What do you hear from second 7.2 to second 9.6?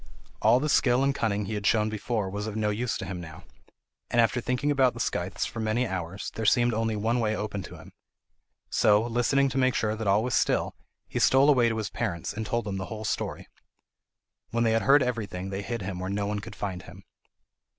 open to him. So, listening to